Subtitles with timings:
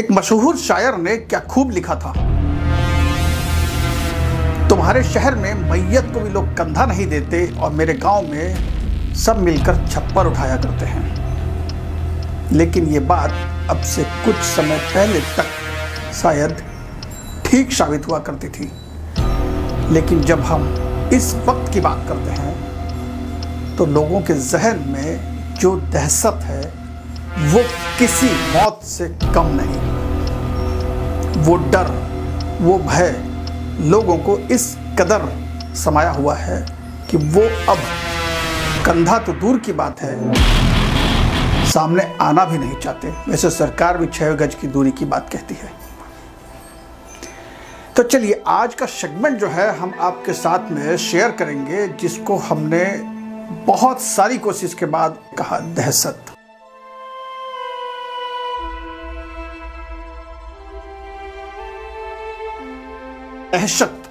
[0.00, 2.12] एक मशहूर शायर ने क्या खूब लिखा था।
[4.68, 9.38] तुम्हारे शहर में मैयत को भी लोग कंधा नहीं देते और मेरे गाँव में सब
[9.38, 13.30] मिलकर छप्पर उठाया करते हैं। लेकिन ये बात
[13.70, 16.62] अब से कुछ समय पहले तक शायद
[17.46, 18.70] ठीक साबित हुआ करती थी।
[19.92, 20.68] लेकिन जब हम
[21.14, 26.62] इस वक्त की बात करते हैं तो लोगों के जहन में जो दहशत है
[27.38, 27.62] वो
[27.98, 29.80] किसी मौत से कम नहीं।
[31.42, 31.90] वो डर,
[32.60, 33.10] वो भय
[33.80, 35.28] लोगों को इस कदर
[35.74, 36.66] समाया हुआ है
[37.10, 37.78] कि वो अब
[38.86, 40.34] कंधा तो दूर की बात है।
[41.70, 45.54] सामने आना भी नहीं चाहते। वैसे सरकार भी छह गज की दूरी की बात कहती
[45.54, 45.72] है।
[47.96, 52.84] तो चलिए, आज का सेगमेंट जो है, हम आपके साथ में शेयर करेंगे, जिसको हमने
[53.66, 56.29] बहुत सारी कोशिश के बाद कहा, दहशत।
[63.52, 64.02] दहशत।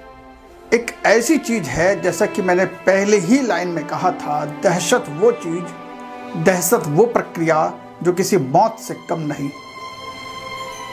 [0.74, 5.30] एक ऐसी चीज़ है, जैसा कि मैंने पहले ही लाइन में कहा था, दहशत वो
[5.32, 9.50] चीज़, दहशत वो प्रक्रिया जो किसी मौत से कम नहीं।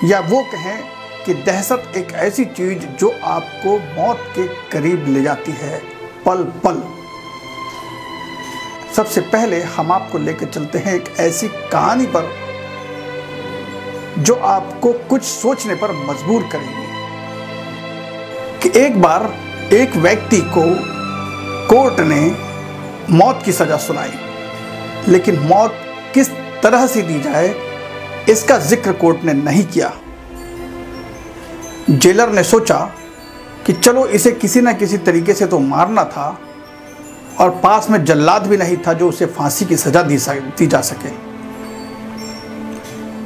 [0.03, 0.83] या वो कहें
[1.25, 5.81] कि दहशत एक ऐसी चीज़ जो आपको मौत के करीब ले जाती है
[6.25, 6.81] पल पल
[8.95, 12.33] सबसे पहले हम आपको लेकर चलते हैं एक ऐसी कहानी पर,
[14.19, 16.86] जो आपको कुछ सोचने पर मजबूर करेगी।
[18.63, 19.33] कि एक बार
[19.73, 20.63] एक व्यक्ति को
[21.69, 22.21] कोर्ट ने
[23.11, 24.11] मौत की सजा सुनाई।
[25.07, 25.75] लेकिन मौत
[26.13, 26.29] किस
[26.63, 27.53] तरह से दी जाए,
[28.29, 29.91] इसका ज़िक्र कोर्ट ने नहीं किया।
[31.91, 32.79] जेलर ने सोचा
[33.65, 36.27] कि चलो इसे किसी न किसी तरीके से तो मारना था
[37.39, 40.17] और पास में जल्लाद भी नहीं था जो उसे फांसी की सजा दी
[40.57, 41.09] दी जा सके।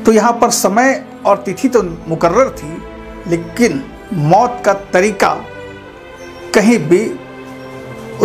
[0.04, 2.78] तो यहाँ पर समय और तिथि तो मुकर्र थी,
[3.28, 3.84] लेकिन
[4.14, 5.34] मौत का तरीका
[6.56, 7.06] कहीं भी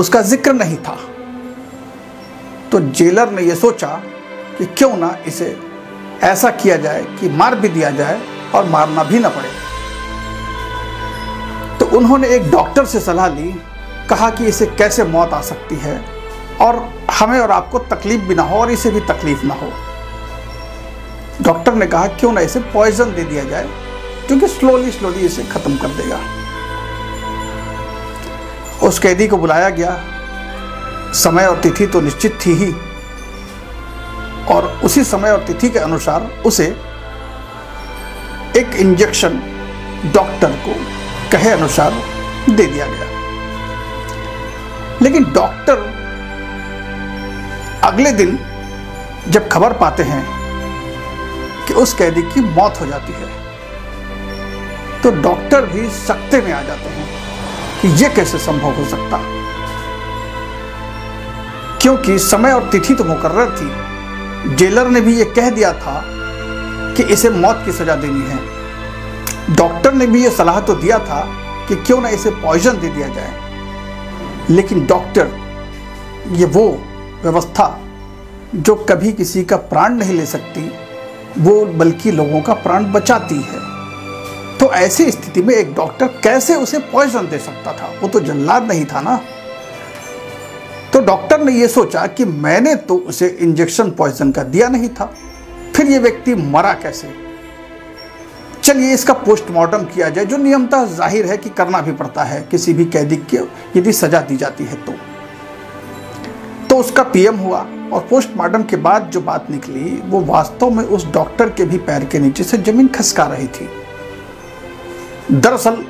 [0.01, 0.97] उसका ज़िक्र नहीं था।
[2.73, 3.89] तो जेलर ने यह सोचा
[4.59, 5.57] कि क्यों ना इसे
[6.23, 8.21] ऐसा किया जाए कि मार भी दिया जाए
[8.55, 9.49] और मारना भी ना पड़े।
[11.79, 13.55] तो उन्होंने एक डॉक्टर से सलाह ली,
[14.11, 16.01] कहा कि इसे कैसे मौत आ सकती है
[16.61, 16.77] और
[17.11, 19.73] हमें और आपको तकलीफ़ भी ना हो और इसे भी तकलीफ़ ना हो।
[21.43, 23.69] डॉक्टर ने कहा, क्यों ना इसे पॉइजन दे दिया जाए
[24.27, 26.21] क्योंकि स्लोली स्लोली इसे खत्म कर देगा।
[28.87, 30.05] उस कैदी को बुलाया गया।
[31.13, 32.73] समय और तिथि तो निश्चित थी ही।
[34.55, 36.67] और उसी समय और तिथि के अनुसार उसे
[38.57, 39.41] एक इंजेक्शन
[40.15, 40.75] डॉक्टर को
[41.33, 41.95] कहे अनुसार
[42.51, 43.07] दे दिया गया।
[45.03, 45.77] लेकिन डॉक्टर
[47.85, 48.39] अगले दिन
[49.29, 50.27] जब खबर पाते हैं
[51.67, 53.46] कि उस कैदी की मौत हो जाती है
[55.03, 57.09] तो डॉक्टर भी सकते में आ जाते हैं
[57.83, 59.21] कि यह कैसे संभव हो सकता।
[61.83, 63.87] क्योंकि समय और तिथि तो मुकर्र थी।
[64.55, 66.03] जेलर ने भी यह कह दिया था
[66.97, 68.57] कि इसे मौत की सजा देनी है।
[69.57, 71.34] डॉक्टर ने भी यह सलाह तो दिया था
[71.69, 73.41] कि क्यों ना इसे पॉइजन दे दिया जाए।
[74.51, 75.28] लेकिन डॉक्टर,
[76.28, 76.83] ये वो
[77.23, 77.81] व्यवस्था
[78.55, 80.73] जो कभी किसी का प्राण नहीं ले सकती,
[81.39, 83.66] वो बल्कि लोगों का प्राण बचाती है।
[84.61, 87.93] तो ऐसी स्थिति में एक डॉक्टर कैसे उसे पॉइजन दे सकता था?
[88.03, 89.21] वो तो जल्लाद नहीं था ना।
[90.93, 95.12] तो डॉक्टर ने यह सोचा कि मैंने तो उसे इंजेक्शन पॉइजन का दिया नहीं था।
[95.77, 97.09] फिर ये व्यक्ति मरा कैसे?
[98.62, 102.75] चलिए इसका पोस्टमार्टम किया जाए, जो नियमता ज़ाहिर है कि करना भी पड़ता है, किसी
[102.75, 103.39] भी कैदी के
[103.77, 104.95] यदि सजा दी जाती है तो।
[106.69, 107.59] तो उसका पीएम हुआ
[107.93, 112.05] और पोस्टमार्टम के बाद जो बात निकली, वो वास्तव में उस डॉक्टर के भी पैर
[112.05, 113.69] के नीचे से ज़मीन खसका रही थी।
[115.33, 115.85] दरअसल,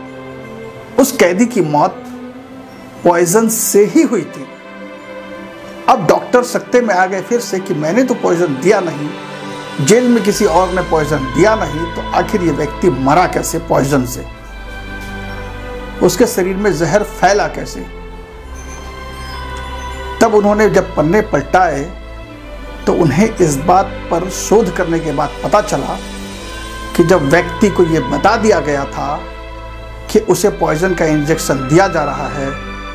[0.98, 2.04] उस कैदी की मौत
[3.04, 4.46] पॉइजन से ही हुई थी।
[5.88, 9.10] अब डॉक्टर सकते में आ गए फिर से कि मैंने तो पॉइजन दिया नहीं,
[9.86, 14.06] जेल में किसी और ने पॉइजन दिया नहीं तो आखिर ये व्यक्ति मरा कैसे पॉइजन
[14.06, 14.26] से?
[16.02, 17.80] उसके शरीर में जहर फैला कैसे?
[20.20, 21.82] तब उन्होंने जब पन्ने पलटाए
[22.86, 25.98] तो उन्हें इस बात पर शोध करने के बाद पता चला
[26.96, 29.20] कि जब व्यक्ति को ये बता दिया गया था
[30.10, 32.50] कि उसे पॉइजन का इंजेक्शन दिया जा रहा है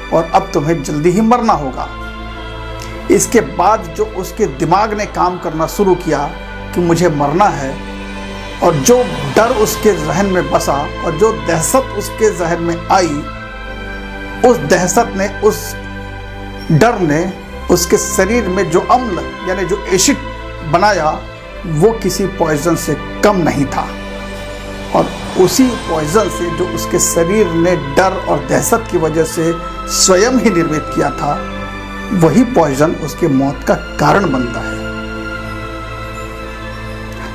[0.10, 1.90] और अब तुम्हें जल्दी ही मरना होगा।
[3.12, 6.20] इसके बाद जो उसके दिमाग ने काम करना शुरू किया
[6.76, 7.74] कि मुझे मरना है
[8.64, 9.04] और जो
[9.36, 10.74] डर उसके जहन में बसा
[11.06, 13.24] और जो दहशत उसके जहन में आई,
[14.50, 15.76] उस दहशत ने, उस
[16.72, 17.34] डर ने
[17.72, 20.18] उसके शरीर में जो अम्ल, यानी जो एसिड
[20.72, 21.10] बनाया
[21.66, 23.88] वो किसी पॉइजन से कम नहीं था।
[24.96, 25.06] और
[25.40, 29.54] उसी पॉइजन से जो उसके शरीर ने डर और दहशत की वजह से
[29.88, 31.34] स्वयं ही निर्मित किया था,
[32.14, 34.80] वही पॉइजन उसके मौत का कारण बनता है।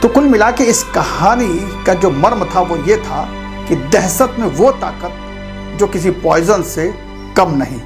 [0.00, 3.28] तो कुल मिला के इस कहानी का जो मर्म था वो ये था
[3.69, 6.94] कि दहशत में वो ताकत जो किसी पॉइजन से
[7.37, 7.81] कम नहीं।